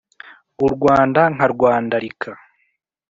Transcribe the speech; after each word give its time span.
u 0.67 0.67
Rwanda 0.73 1.21
nkarwandarika 1.35 2.29